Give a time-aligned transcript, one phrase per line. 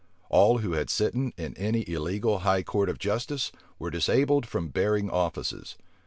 [0.31, 5.11] All who had sitten in any illegal high court of justice were disabled from bearing
[5.11, 5.75] offices.